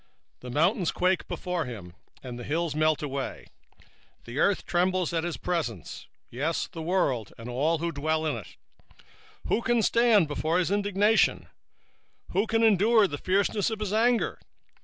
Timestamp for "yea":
6.31-6.51